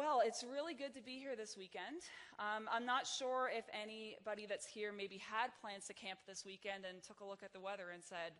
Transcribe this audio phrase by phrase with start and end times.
[0.00, 2.08] Well, it's really good to be here this weekend.
[2.40, 6.88] Um, I'm not sure if anybody that's here maybe had plans to camp this weekend
[6.88, 8.32] and took a look at the weather and said,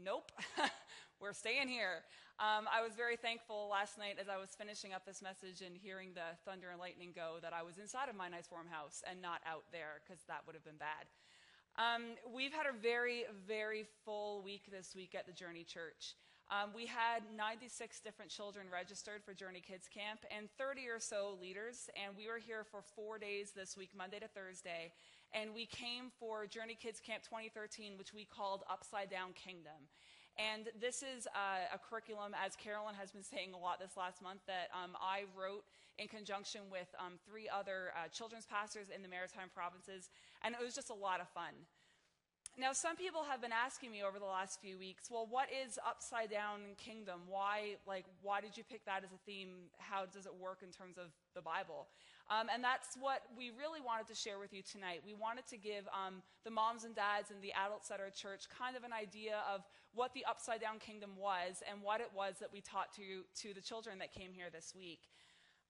[0.00, 0.32] nope,
[1.20, 2.00] we're staying here.
[2.40, 5.76] Um, I was very thankful last night as I was finishing up this message and
[5.76, 9.04] hearing the thunder and lightning go that I was inside of my nice warm house
[9.04, 11.12] and not out there because that would have been bad.
[11.76, 16.16] Um, we've had a very, very full week this week at the Journey Church.
[16.48, 21.36] Um, we had 96 different children registered for Journey Kids Camp and 30 or so
[21.40, 24.92] leaders, and we were here for four days this week, Monday to Thursday,
[25.34, 29.90] and we came for Journey Kids Camp 2013, which we called Upside Down Kingdom.
[30.38, 34.22] And this is uh, a curriculum, as Carolyn has been saying a lot this last
[34.22, 35.64] month, that um, I wrote
[35.98, 40.10] in conjunction with um, three other uh, children's pastors in the Maritime provinces,
[40.46, 41.58] and it was just a lot of fun.
[42.58, 45.78] Now, some people have been asking me over the last few weeks, well, what is
[45.86, 47.20] upside down kingdom?
[47.28, 49.68] Why, like, why did you pick that as a theme?
[49.76, 51.88] How does it work in terms of the Bible?
[52.30, 55.02] Um, and that's what we really wanted to share with you tonight.
[55.04, 58.48] We wanted to give um, the moms and dads and the adults at our church
[58.48, 59.60] kind of an idea of
[59.92, 63.52] what the upside down kingdom was and what it was that we taught to, to
[63.52, 65.12] the children that came here this week.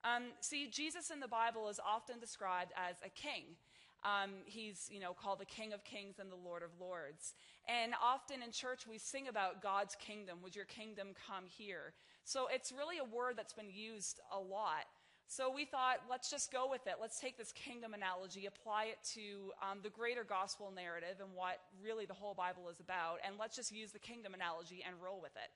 [0.04, 3.58] Um, see, Jesus in the Bible is often described as a king.
[4.04, 7.34] Um, he's, you know, called the King of Kings and the Lord of Lords.
[7.68, 10.38] And often in church we sing about God's kingdom.
[10.42, 11.94] Would your kingdom come here?
[12.24, 14.86] So it's really a word that's been used a lot.
[15.28, 16.94] So we thought, let's just go with it.
[17.00, 21.58] Let's take this kingdom analogy, apply it to um, the greater gospel narrative and what
[21.82, 25.20] really the whole Bible is about, and let's just use the kingdom analogy and roll
[25.20, 25.50] with it.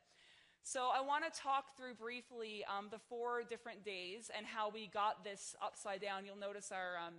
[0.63, 4.89] So I want to talk through briefly um, the four different days and how we
[4.89, 6.27] got this upside down.
[6.27, 7.15] You'll notice our um,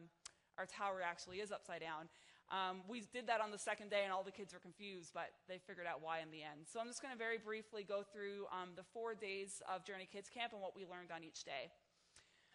[0.62, 2.06] our tower actually is upside down.
[2.54, 5.34] Um, we did that on the second day, and all the kids were confused, but
[5.50, 6.70] they figured out why in the end.
[6.70, 10.06] So I'm just going to very briefly go through um, the four days of Journey
[10.06, 11.74] Kids Camp and what we learned on each day.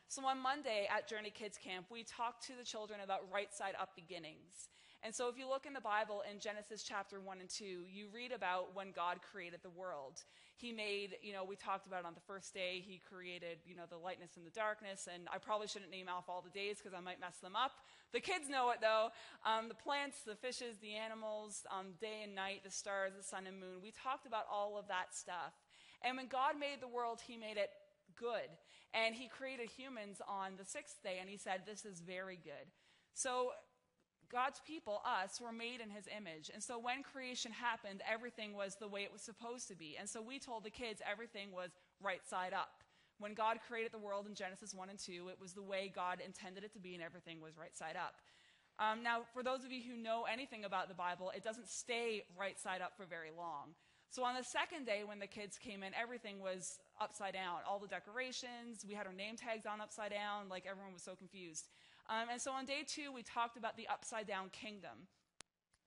[0.07, 3.75] So on Monday at Journey Kids Camp, we talked to the children about right side
[3.81, 4.71] up beginnings.
[5.07, 8.09] And so if you look in the Bible in Genesis chapter 1 and 2, you
[8.13, 10.25] read about when God created the world.
[10.57, 13.87] He made, you know, we talked about on the first day, he created, you know,
[13.89, 15.07] the lightness and the darkness.
[15.07, 17.71] And I probably shouldn't name off all the days because I might mess them up.
[18.13, 19.11] The kids know it though.
[19.47, 23.47] Um, the plants, the fishes, the animals, um, day and night, the stars, the sun
[23.47, 23.79] and moon.
[23.81, 25.55] We talked about all of that stuff.
[26.03, 27.71] And when God made the world, he made it
[28.19, 28.51] good.
[28.93, 32.67] And he created humans on the sixth day, and he said, This is very good.
[33.15, 33.53] So
[34.31, 36.51] God's people, us, were made in his image.
[36.53, 39.97] And so when creation happened, everything was the way it was supposed to be.
[39.99, 41.71] And so we told the kids everything was
[42.03, 42.83] right side up.
[43.19, 46.19] When God created the world in Genesis 1 and 2, it was the way God
[46.25, 48.15] intended it to be, and everything was right side up.
[48.79, 52.25] Um, now, for those of you who know anything about the Bible, it doesn't stay
[52.39, 53.73] right side up for very long.
[54.11, 57.59] So on the second day, when the kids came in, everything was upside down.
[57.69, 61.15] All the decorations, we had our name tags on upside down, like everyone was so
[61.15, 61.69] confused.
[62.09, 65.09] Um, and so on day two, we talked about the upside down kingdom.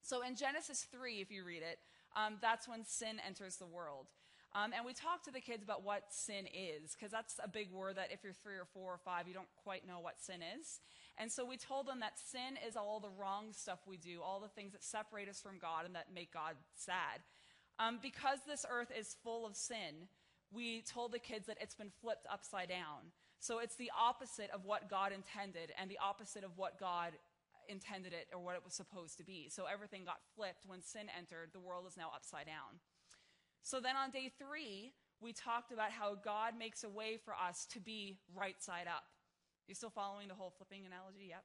[0.01, 1.79] So in Genesis 3, if you read it,
[2.15, 4.07] um, that's when sin enters the world.
[4.55, 7.71] Um, and we talked to the kids about what sin is, because that's a big
[7.71, 10.39] word that if you're three or four or five, you don't quite know what sin
[10.59, 10.79] is.
[11.17, 14.39] And so we told them that sin is all the wrong stuff we do, all
[14.39, 17.21] the things that separate us from God and that make God sad.
[17.77, 20.07] Um, because this earth is full of sin,
[20.51, 23.11] we told the kids that it's been flipped upside down.
[23.39, 27.13] So it's the opposite of what God intended and the opposite of what God
[27.69, 29.47] intended it or what it was supposed to be.
[29.49, 31.49] So everything got flipped when sin entered.
[31.53, 32.81] The world is now upside down.
[33.61, 34.91] So then on day three,
[35.21, 39.03] we talked about how God makes a way for us to be right side up.
[39.67, 41.29] You still following the whole flipping analogy?
[41.29, 41.43] Yep.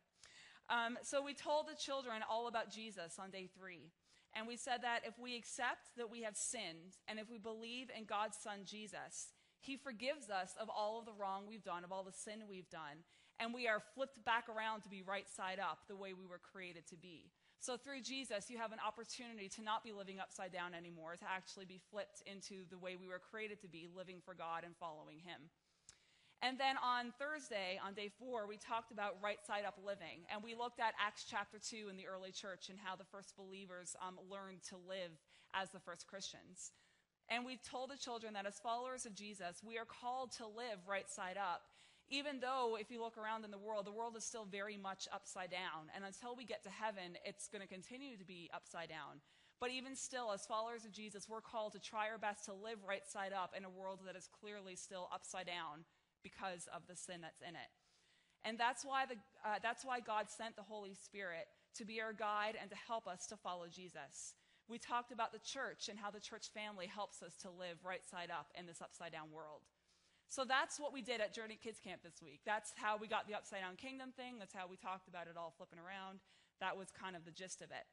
[0.70, 3.92] Um, so we told the children all about Jesus on day three.
[4.34, 7.88] And we said that if we accept that we have sinned and if we believe
[7.96, 9.30] in God's Son Jesus,
[9.64, 12.68] He forgives us of all of the wrong we've done, of all the sin we've
[12.68, 13.00] done,
[13.40, 16.38] and we are flipped back around to be right side up the way we were
[16.38, 17.32] created to be.
[17.60, 21.24] So through Jesus, you have an opportunity to not be living upside down anymore, to
[21.24, 24.76] actually be flipped into the way we were created to be, living for God and
[24.76, 25.48] following Him.
[26.42, 30.28] And then on Thursday, on day four, we talked about right side up living.
[30.28, 33.32] And we looked at Acts chapter 2 in the early church and how the first
[33.34, 35.16] believers um, learned to live
[35.54, 36.72] as the first Christians.
[37.30, 40.84] And we've told the children that as followers of Jesus, we are called to live
[40.86, 41.62] right side up.
[42.10, 45.08] Even though, if you look around in the world, the world is still very much
[45.12, 45.88] upside down.
[45.94, 49.24] And until we get to heaven, it's going to continue to be upside down.
[49.58, 52.84] But even still, as followers of Jesus, we're called to try our best to live
[52.86, 55.88] right side up in a world that is clearly still upside down
[56.22, 57.72] because of the sin that's in it.
[58.44, 61.46] And that's why, the, uh, that's why God sent the Holy Spirit
[61.76, 64.34] to be our guide and to help us to follow Jesus.
[64.68, 68.04] We talked about the church and how the church family helps us to live right
[68.04, 69.60] side up in this upside down world.
[70.28, 72.40] So that's what we did at Journey Kids Camp this week.
[72.46, 74.38] That's how we got the Upside Down Kingdom thing.
[74.38, 76.18] That's how we talked about it all flipping around.
[76.60, 77.84] That was kind of the gist of it.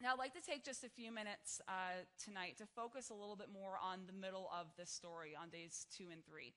[0.00, 3.36] Now, I'd like to take just a few minutes uh, tonight to focus a little
[3.36, 6.54] bit more on the middle of this story on days two and three.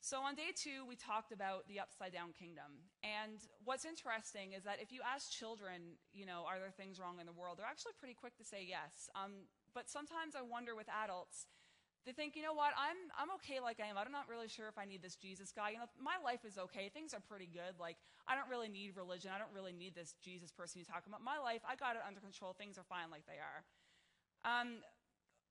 [0.00, 2.88] So, on day two, we talked about the upside down kingdom.
[3.04, 3.36] And
[3.68, 7.28] what's interesting is that if you ask children, you know, are there things wrong in
[7.28, 9.12] the world, they're actually pretty quick to say yes.
[9.12, 9.44] Um,
[9.76, 11.44] but sometimes I wonder with adults,
[12.08, 14.00] they think, you know what, I'm, I'm okay like I am.
[14.00, 15.76] I'm not really sure if I need this Jesus guy.
[15.76, 16.88] You know, my life is okay.
[16.88, 17.76] Things are pretty good.
[17.76, 19.36] Like, I don't really need religion.
[19.36, 21.20] I don't really need this Jesus person you talk about.
[21.20, 22.56] My life, I got it under control.
[22.56, 23.60] Things are fine like they are.
[24.48, 24.80] Um,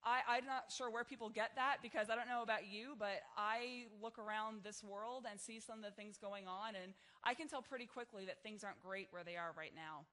[0.04, 3.19] I, I'm not sure where people get that because I don't know about you, but
[3.38, 6.94] I look around this world and see some of the things going on, and
[7.24, 10.06] I can tell pretty quickly that things aren't great where they are right now.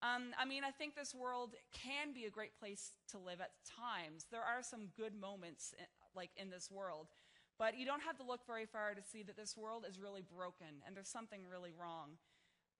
[0.00, 3.50] Um, I mean, I think this world can be a great place to live at
[3.66, 4.26] times.
[4.30, 7.08] There are some good moments, in, eh, like in this world,
[7.58, 10.22] but you don't have to look very far to see that this world is really
[10.22, 12.10] broken and there's something really wrong.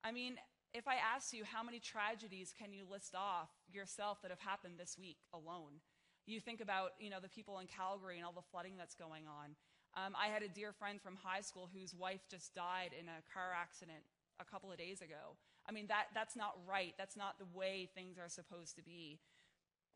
[0.05, 0.37] I mean,
[0.73, 4.75] if I ask you how many tragedies can you list off yourself that have happened
[4.79, 5.83] this week alone?
[6.29, 9.25] You think about, you know, the people in Calgary and all the flooding that's going
[9.25, 9.57] on.
[9.97, 13.25] Um, I had a dear friend from high school whose wife just died in a
[13.33, 14.05] car accident
[14.37, 15.41] a couple of days ago.
[15.65, 16.93] I mean, that, that's not right.
[17.01, 19.19] That's not the way things are supposed to be.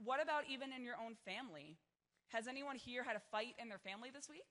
[0.01, 1.77] What about even in your own family?
[2.33, 4.49] Has anyone here had a fight in their family this week?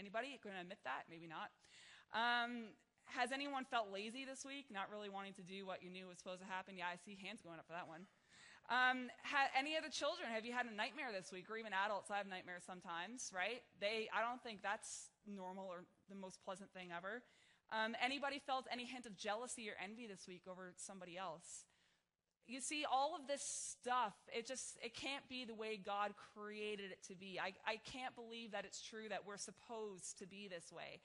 [0.00, 1.04] Anybody going to admit that?
[1.12, 1.52] Maybe not.
[2.16, 2.72] Um,
[3.12, 6.16] has anyone felt lazy this week, not really wanting to do what you knew was
[6.16, 6.80] supposed to happen?
[6.80, 8.08] Yeah, I see hands going up for that one.
[8.68, 10.28] Um, ha- any other children?
[10.34, 12.10] Have you had a nightmare this week, or even adults?
[12.10, 13.62] I have nightmares sometimes, right?
[13.80, 17.22] They, I don't think that's normal or the most pleasant thing ever.
[17.70, 21.64] Um, anybody felt any hint of jealousy or envy this week over somebody else?
[22.46, 26.92] You see, all of this stuff, it just, it can't be the way God created
[26.92, 27.40] it to be.
[27.42, 31.00] I, I can't believe that it's true that we're supposed to be this way.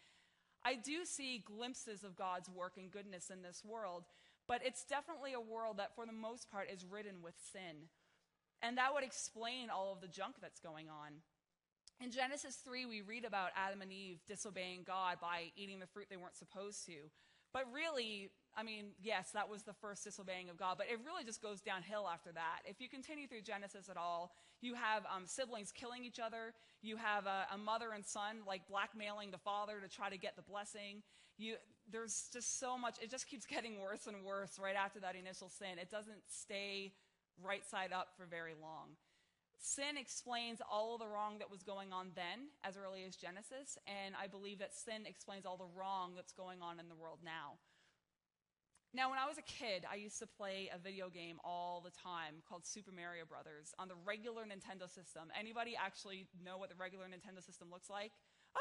[0.63, 4.04] I do see glimpses of God's work and goodness in this world,
[4.47, 7.89] but it's definitely a world that, for the most part, is ridden with sin.
[8.61, 11.21] And that would explain all of the junk that's going on.
[12.03, 16.07] In Genesis 3, we read about Adam and Eve disobeying God by eating the fruit
[16.09, 17.09] they weren't supposed to.
[17.53, 21.23] But really, I mean, yes, that was the first disobeying of God, but it really
[21.23, 22.59] just goes downhill after that.
[22.65, 26.53] If you continue through Genesis at all, you have um, siblings killing each other.
[26.81, 30.35] You have a, a, mother and son like blackmailing the father to try to get
[30.35, 31.03] the blessing.
[31.38, 31.55] You,
[31.91, 35.49] there's just so much, it just keeps getting worse and worse right after that initial
[35.49, 35.79] sin.
[35.79, 36.93] It doesn't stay
[37.43, 38.97] right side up for very long.
[39.59, 44.15] Sin explains all the wrong that was going on then, as early as Genesis, and
[44.17, 47.61] I believe that sin explains all the wrong that's going on in the world now.
[48.91, 51.93] Now, when I was a kid, I used to play a video game all the
[51.95, 55.31] time called Super Mario Brothers on the regular Nintendo system.
[55.38, 58.11] Anybody actually know what the regular Nintendo system looks like?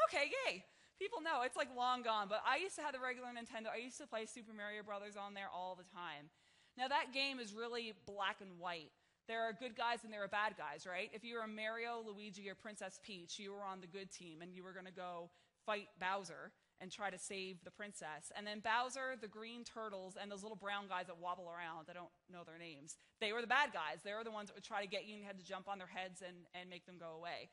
[0.07, 0.63] Okay, yay!
[1.01, 3.73] People know it's like long gone, but I used to have the regular Nintendo.
[3.73, 6.29] I used to play Super Mario Brothers on there all the time.
[6.77, 8.93] Now, that game is really black and white.
[9.27, 11.09] There are good guys and there are bad guys, right?
[11.09, 14.43] If you were a Mario, Luigi, or Princess Peach, you were on the good team
[14.45, 15.31] and you were going to go
[15.65, 18.29] fight Bowser and try to save the princess.
[18.37, 21.93] And then Bowser, the green turtles, and those little brown guys that wobble around, I
[21.93, 24.05] don't know their names, they were the bad guys.
[24.05, 25.65] They were the ones that would try to get you and you had to jump
[25.65, 27.49] on their heads and, and make them go away.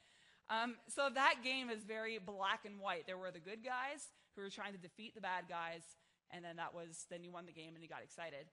[0.50, 3.06] Um, so that game is very black and white.
[3.06, 5.82] There were the good guys who were trying to defeat the bad guys,
[6.30, 8.46] and then that was, then you won the game and you got excited.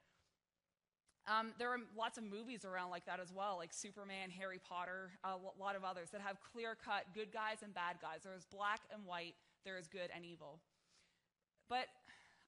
[1.26, 5.12] Um, there are lots of movies around like that as well, like Superman, Harry Potter,
[5.24, 8.22] a lot of others that have clear cut good guys and bad guys.
[8.24, 9.34] There is black and white,
[9.64, 10.60] there is good and evil.
[11.68, 11.88] But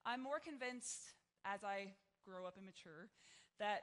[0.06, 1.14] I'm more convinced
[1.44, 3.10] as I grow up and mature
[3.60, 3.82] that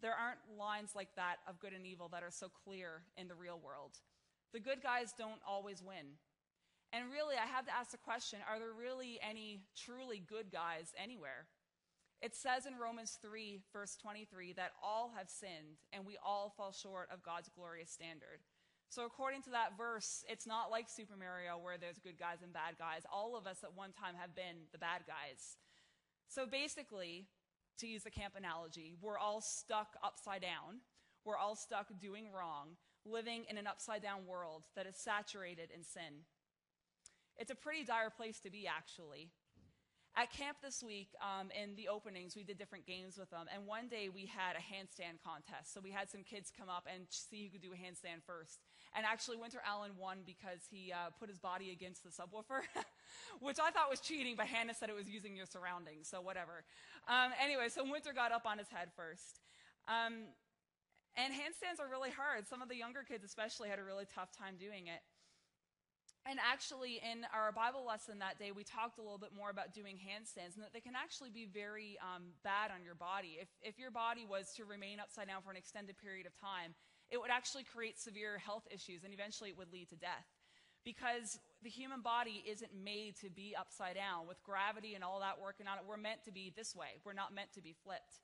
[0.00, 3.36] there aren't lines like that of good and evil that are so clear in the
[3.36, 3.98] real world.
[4.52, 6.20] The good guys don't always win.
[6.92, 10.92] And really, I have to ask the question are there really any truly good guys
[11.02, 11.48] anywhere?
[12.20, 16.70] It says in Romans 3, verse 23, that all have sinned and we all fall
[16.70, 18.44] short of God's glorious standard.
[18.90, 22.52] So, according to that verse, it's not like Super Mario where there's good guys and
[22.52, 23.02] bad guys.
[23.10, 25.56] All of us at one time have been the bad guys.
[26.28, 27.26] So, basically,
[27.78, 30.84] to use the camp analogy, we're all stuck upside down.
[31.24, 35.84] We're all stuck doing wrong, living in an upside down world that is saturated in
[35.84, 36.24] sin.
[37.36, 39.30] It's a pretty dire place to be, actually.
[40.14, 43.46] At camp this week, um, in the openings, we did different games with them.
[43.48, 45.72] And one day we had a handstand contest.
[45.72, 48.60] So we had some kids come up and see who could do a handstand first.
[48.94, 52.60] And actually, Winter Allen won because he uh, put his body against the subwoofer,
[53.40, 56.08] which I thought was cheating, but Hannah said it was using your surroundings.
[56.08, 56.64] So whatever.
[57.08, 59.40] Um, anyway, so Winter got up on his head first.
[59.88, 60.28] Um,
[61.16, 62.48] and handstands are really hard.
[62.48, 65.00] Some of the younger kids, especially, had a really tough time doing it.
[66.24, 69.74] And actually, in our Bible lesson that day, we talked a little bit more about
[69.74, 73.42] doing handstands and that they can actually be very um, bad on your body.
[73.42, 76.78] If, if your body was to remain upside down for an extended period of time,
[77.10, 80.30] it would actually create severe health issues and eventually it would lead to death.
[80.84, 85.42] Because the human body isn't made to be upside down with gravity and all that
[85.42, 85.84] working on it.
[85.86, 88.22] We're meant to be this way, we're not meant to be flipped.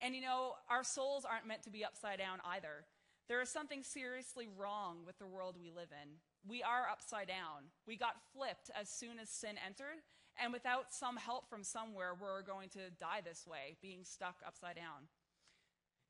[0.00, 2.84] And you know, our souls aren't meant to be upside down either.
[3.28, 6.08] There is something seriously wrong with the world we live in.
[6.48, 7.74] We are upside down.
[7.86, 9.98] We got flipped as soon as sin entered,
[10.40, 14.76] and without some help from somewhere, we're going to die this way, being stuck upside
[14.76, 15.08] down.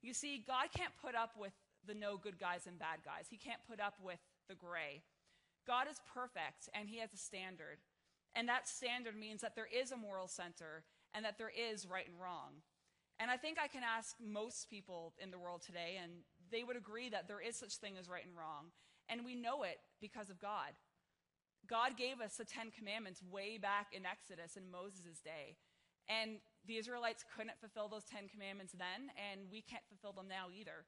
[0.03, 1.53] You see, God can't put up with
[1.87, 5.01] the no good guys and bad guys, He can't put up with the gray.
[5.65, 7.79] God is perfect, and He has a standard.
[8.35, 12.07] And that standard means that there is a moral center and that there is right
[12.07, 12.61] and wrong.
[13.19, 16.21] And I think I can ask most people in the world today, and
[16.51, 18.69] they would agree that there is such thing as right and wrong.
[19.09, 20.77] And we know it because of God.
[21.67, 25.57] God gave us the Ten Commandments way back in Exodus in Moses' day.
[26.07, 30.47] And the Israelites couldn't fulfill those Ten Commandments then, and we can't fulfill them now
[30.53, 30.85] either.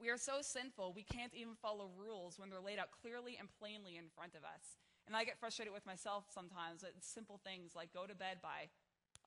[0.00, 3.48] We are so sinful, we can't even follow rules when they're laid out clearly and
[3.48, 4.76] plainly in front of us.
[5.06, 8.68] And I get frustrated with myself sometimes at simple things like go to bed by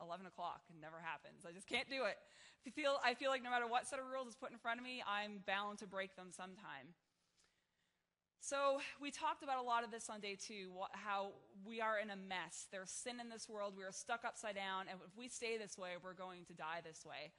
[0.01, 0.61] 11 o'clock.
[0.69, 1.45] It never happens.
[1.47, 2.17] I just can't do it.
[2.67, 4.79] I feel, I feel like no matter what set of rules is put in front
[4.79, 6.95] of me, I'm bound to break them sometime.
[8.41, 11.33] So, we talked about a lot of this on day two how
[11.65, 12.67] we are in a mess.
[12.71, 13.73] There's sin in this world.
[13.77, 14.85] We are stuck upside down.
[14.89, 17.31] And if we stay this way, we're going to die this way.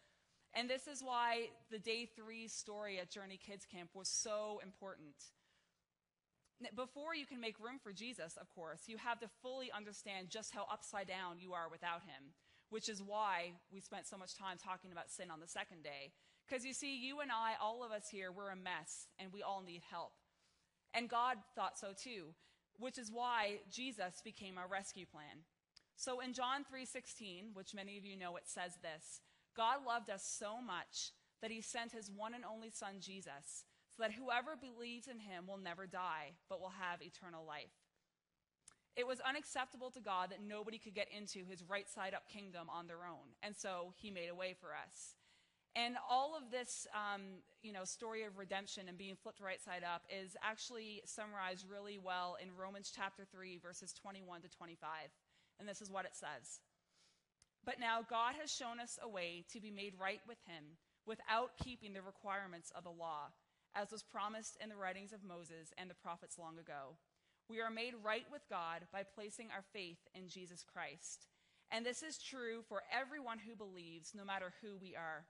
[0.52, 5.14] And this is why the day three story at Journey Kids Camp was so important.
[6.76, 10.52] Before you can make room for Jesus, of course, you have to fully understand just
[10.52, 12.34] how upside down you are without him
[12.70, 16.12] which is why we spent so much time talking about sin on the second day.
[16.48, 19.42] Because you see, you and I, all of us here, we're a mess and we
[19.42, 20.12] all need help.
[20.94, 22.34] And God thought so too,
[22.78, 25.44] which is why Jesus became our rescue plan.
[25.96, 29.20] So in John 3:16, which many of you know it says this,
[29.54, 31.12] God loved us so much
[31.42, 33.64] that he sent his one and only son Jesus,
[33.96, 37.89] so that whoever believes in him will never die, but will have eternal life.
[38.96, 42.68] It was unacceptable to God that nobody could get into his right side up kingdom
[42.68, 43.34] on their own.
[43.42, 45.14] And so he made a way for us.
[45.76, 47.22] And all of this, um,
[47.62, 51.98] you know, story of redemption and being flipped right side up is actually summarized really
[51.98, 54.88] well in Romans chapter 3, verses 21 to 25.
[55.60, 56.58] And this is what it says.
[57.64, 61.56] But now God has shown us a way to be made right with him without
[61.62, 63.30] keeping the requirements of the law,
[63.74, 66.96] as was promised in the writings of Moses and the prophets long ago.
[67.50, 71.26] We are made right with God by placing our faith in Jesus Christ.
[71.72, 75.26] And this is true for everyone who believes, no matter who we are.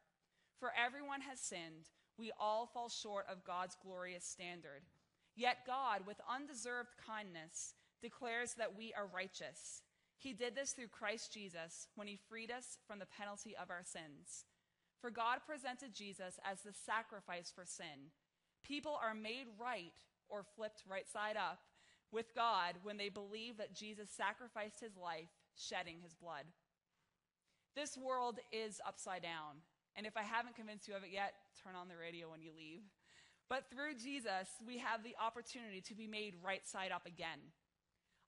[0.59, 1.89] For everyone has sinned.
[2.19, 4.83] We all fall short of God's glorious standard.
[5.35, 7.73] Yet God, with undeserved kindness,
[8.03, 9.81] declares that we are righteous.
[10.19, 13.83] He did this through Christ Jesus when he freed us from the penalty of our
[13.83, 14.45] sins.
[15.00, 18.12] For God presented Jesus as the sacrifice for sin.
[18.62, 19.97] People are made right
[20.29, 21.61] or flipped right side up
[22.12, 26.45] with God when they believe that Jesus sacrificed his life, shedding his blood.
[27.76, 29.62] This world is upside down.
[29.97, 32.50] And if I haven't convinced you of it yet, turn on the radio when you
[32.57, 32.83] leave.
[33.49, 37.38] But through Jesus, we have the opportunity to be made right side up again.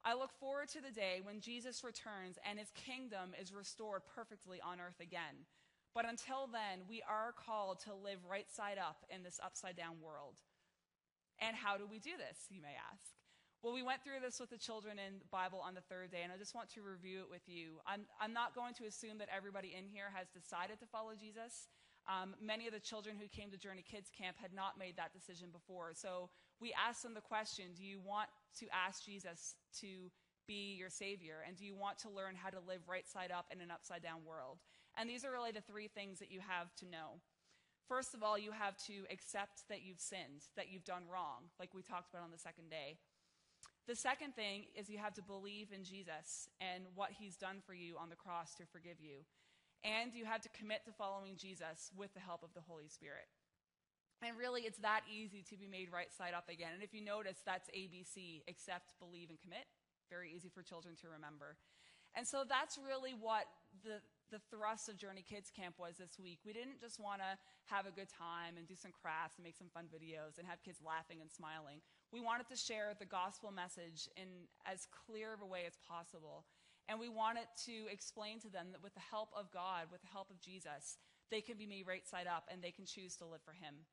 [0.04, 4.58] I look forward to the day when Jesus returns and his kingdom is restored perfectly
[4.60, 5.46] on earth again.
[5.94, 10.00] But until then, we are called to live right side up in this upside down
[10.02, 10.40] world.
[11.38, 13.21] And how do we do this, you may ask?
[13.62, 16.26] Well, we went through this with the children in the Bible on the third day,
[16.26, 17.78] and I just want to review it with you.
[17.86, 21.70] I'm, I'm not going to assume that everybody in here has decided to follow Jesus.
[22.10, 25.14] Um, many of the children who came to Journey Kids Camp had not made that
[25.14, 25.94] decision before.
[25.94, 26.26] So
[26.58, 30.10] we asked them the question Do you want to ask Jesus to
[30.50, 31.46] be your Savior?
[31.46, 34.02] And do you want to learn how to live right side up in an upside
[34.02, 34.58] down world?
[34.98, 37.22] And these are really the three things that you have to know.
[37.86, 41.74] First of all, you have to accept that you've sinned, that you've done wrong, like
[41.74, 42.98] we talked about on the second day.
[43.88, 47.74] The second thing is you have to believe in Jesus and what he's done for
[47.74, 49.26] you on the cross to forgive you.
[49.82, 53.26] And you have to commit to following Jesus with the help of the Holy Spirit.
[54.22, 56.70] And really, it's that easy to be made right side up again.
[56.74, 59.66] And if you notice, that's ABC accept, believe, and commit.
[60.08, 61.58] Very easy for children to remember.
[62.14, 63.46] And so that's really what
[63.82, 63.98] the,
[64.32, 66.40] the thrust of Journey Kids Camp was this week.
[66.42, 67.36] We didn't just want to
[67.68, 70.64] have a good time and do some crafts and make some fun videos and have
[70.64, 74.28] kids laughing and smiling we wanted to share the gospel message in
[74.66, 76.44] as clear of a way as possible.
[76.88, 80.12] And we wanted to explain to them that with the help of God, with the
[80.12, 80.98] help of Jesus,
[81.30, 83.88] they can be made right side up and they can choose to live for Him.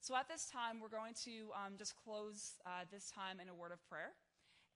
[0.00, 3.54] So at this time, we're going to um, just close uh, this time in a
[3.54, 4.10] word of prayer.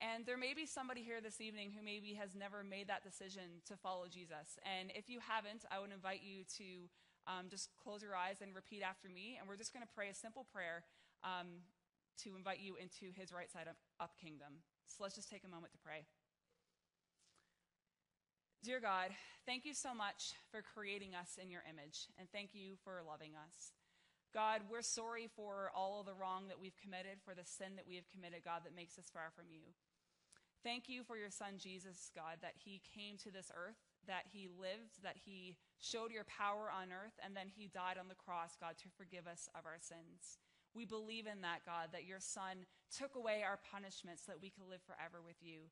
[0.01, 3.63] And there may be somebody here this evening who maybe has never made that decision
[3.67, 4.59] to follow Jesus.
[4.67, 6.91] And if you haven't, I would invite you to
[7.27, 9.39] um, just close your eyes and repeat after me.
[9.39, 10.85] And we're just going to pray a simple prayer
[11.23, 11.65] um,
[12.23, 14.61] to invite you into his right side up, up kingdom.
[14.87, 16.05] So let's just take a moment to pray.
[18.63, 19.11] Dear God,
[19.45, 23.33] thank you so much for creating us in your image, and thank you for loving
[23.37, 23.73] us.
[24.35, 27.87] God, we're sorry for all of the wrong that we've committed, for the sin that
[27.87, 29.71] we have committed, God, that makes us far from you.
[30.67, 33.79] Thank you for your son Jesus, God, that he came to this earth,
[34.11, 38.11] that he lived, that he showed your power on earth, and then he died on
[38.11, 40.43] the cross, God, to forgive us of our sins.
[40.75, 44.51] We believe in that, God, that your son took away our punishment so that we
[44.51, 45.71] could live forever with you.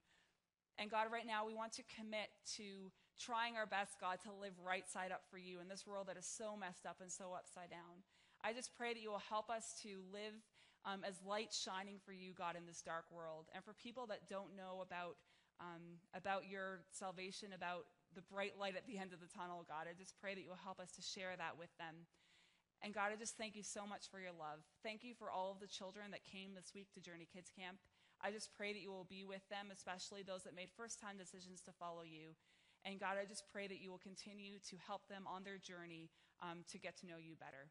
[0.78, 4.54] And God, right now, we want to commit to trying our best, God, to live
[4.62, 7.34] right side up for you in this world that is so messed up and so
[7.34, 8.06] upside down.
[8.42, 10.34] I just pray that you will help us to live
[10.84, 13.46] um, as light shining for you, God, in this dark world.
[13.54, 15.14] And for people that don't know about,
[15.62, 17.86] um, about your salvation, about
[18.18, 20.50] the bright light at the end of the tunnel, God, I just pray that you
[20.50, 22.10] will help us to share that with them.
[22.82, 24.66] And God, I just thank you so much for your love.
[24.82, 27.78] Thank you for all of the children that came this week to Journey Kids Camp.
[28.18, 31.14] I just pray that you will be with them, especially those that made first time
[31.14, 32.34] decisions to follow you.
[32.82, 36.10] And God, I just pray that you will continue to help them on their journey
[36.42, 37.70] um, to get to know you better.